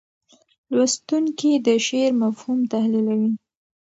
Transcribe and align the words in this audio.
لوستونکي 0.75 1.51
د 1.65 1.67
شعر 1.85 2.11
مفهوم 2.23 2.59
تحلیلوي. 2.73 3.31